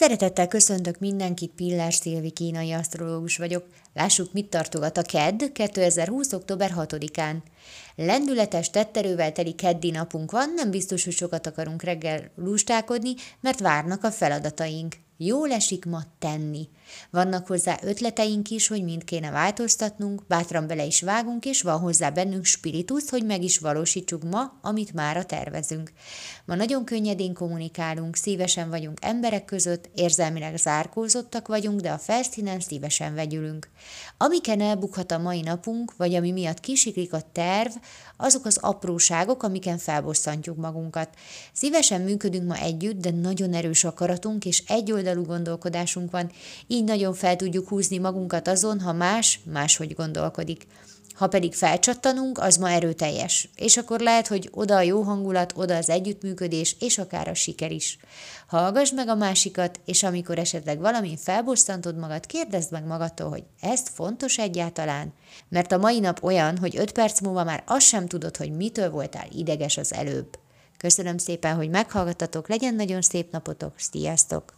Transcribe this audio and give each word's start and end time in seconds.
Szeretettel 0.00 0.48
köszöntök 0.48 0.98
mindenkit, 0.98 1.50
Pillás 1.50 1.94
Szilvi 1.94 2.30
kínai 2.30 2.72
asztrológus 2.72 3.36
vagyok. 3.36 3.64
Lássuk, 3.94 4.32
mit 4.32 4.46
tartogat 4.46 4.96
a 4.96 5.02
KED 5.02 5.52
2020. 5.52 6.32
október 6.32 6.72
6-án. 6.76 7.34
Lendületes 7.96 8.70
tetterővel 8.70 9.32
teli 9.32 9.54
keddi 9.54 9.90
napunk 9.90 10.30
van, 10.30 10.52
nem 10.54 10.70
biztos, 10.70 11.04
hogy 11.04 11.12
sokat 11.12 11.46
akarunk 11.46 11.82
reggel 11.82 12.30
lustálkodni, 12.36 13.14
mert 13.40 13.60
várnak 13.60 14.04
a 14.04 14.10
feladataink. 14.10 14.94
Jól 15.22 15.52
esik 15.52 15.84
ma 15.84 16.02
tenni. 16.18 16.68
Vannak 17.10 17.46
hozzá 17.46 17.78
ötleteink 17.82 18.50
is, 18.50 18.68
hogy 18.68 18.84
mind 18.84 19.04
kéne 19.04 19.30
változtatnunk, 19.30 20.26
bátran 20.26 20.66
bele 20.66 20.84
is 20.84 21.02
vágunk, 21.02 21.44
és 21.44 21.62
van 21.62 21.78
hozzá 21.78 22.10
bennünk 22.10 22.44
spiritus, 22.44 23.10
hogy 23.10 23.24
meg 23.24 23.42
is 23.42 23.58
valósítsuk 23.58 24.22
ma, 24.22 24.58
amit 24.62 24.92
mára 24.92 25.24
tervezünk. 25.24 25.92
Ma 26.44 26.54
nagyon 26.54 26.84
könnyedén 26.84 27.34
kommunikálunk, 27.34 28.16
szívesen 28.16 28.70
vagyunk 28.70 28.98
emberek 29.00 29.44
között, 29.44 29.90
érzelmileg 29.94 30.56
zárkózottak 30.56 31.48
vagyunk, 31.48 31.80
de 31.80 31.90
a 31.90 31.98
felszínen 31.98 32.60
szívesen 32.60 33.14
vegyülünk. 33.14 33.68
Amiken 34.18 34.60
elbukhat 34.60 35.12
a 35.12 35.18
mai 35.18 35.40
napunk, 35.40 35.96
vagy 35.96 36.14
ami 36.14 36.30
miatt 36.30 36.60
kisiklik 36.60 37.12
a 37.12 37.22
terv, 37.32 37.72
azok 38.16 38.44
az 38.44 38.58
apróságok, 38.60 39.42
amiken 39.42 39.78
felbosszantjuk 39.78 40.56
magunkat. 40.56 41.08
Szívesen 41.52 42.00
működünk 42.00 42.46
ma 42.46 42.56
együtt, 42.56 43.00
de 43.00 43.10
nagyon 43.10 43.52
erős 43.52 43.84
akaratunk 43.84 44.44
és 44.44 44.62
egyoldalú 45.10 45.34
gondolkodásunk 45.34 46.10
van, 46.10 46.30
így 46.66 46.84
nagyon 46.84 47.14
fel 47.14 47.36
tudjuk 47.36 47.68
húzni 47.68 47.98
magunkat 47.98 48.48
azon, 48.48 48.80
ha 48.80 48.92
más 48.92 49.40
máshogy 49.44 49.94
gondolkodik. 49.94 50.66
Ha 51.14 51.28
pedig 51.28 51.54
felcsattanunk, 51.54 52.38
az 52.38 52.56
ma 52.56 52.70
erőteljes, 52.70 53.48
és 53.54 53.76
akkor 53.76 54.00
lehet, 54.00 54.26
hogy 54.26 54.48
oda 54.52 54.76
a 54.76 54.80
jó 54.80 55.02
hangulat, 55.02 55.52
oda 55.56 55.76
az 55.76 55.90
együttműködés, 55.90 56.76
és 56.78 56.98
akár 56.98 57.28
a 57.28 57.34
siker 57.34 57.72
is. 57.72 57.98
Hallgass 58.46 58.92
meg 58.92 59.08
a 59.08 59.14
másikat, 59.14 59.80
és 59.84 60.02
amikor 60.02 60.38
esetleg 60.38 60.78
valamin 60.78 61.16
felbosszantod 61.16 61.96
magad, 61.96 62.26
kérdezd 62.26 62.72
meg 62.72 62.84
magadtól, 62.84 63.28
hogy 63.28 63.44
ez 63.60 63.82
fontos 63.94 64.38
egyáltalán? 64.38 65.12
Mert 65.48 65.72
a 65.72 65.78
mai 65.78 66.00
nap 66.00 66.22
olyan, 66.22 66.58
hogy 66.58 66.76
öt 66.76 66.92
perc 66.92 67.20
múlva 67.20 67.44
már 67.44 67.62
azt 67.66 67.86
sem 67.86 68.06
tudod, 68.06 68.36
hogy 68.36 68.56
mitől 68.56 68.90
voltál 68.90 69.26
ideges 69.32 69.76
az 69.76 69.92
előbb. 69.92 70.38
Köszönöm 70.78 71.18
szépen, 71.18 71.56
hogy 71.56 71.70
meghallgattatok, 71.70 72.48
legyen 72.48 72.74
nagyon 72.74 73.02
szép 73.02 73.32
napotok, 73.32 73.72
sziasztok! 73.76 74.52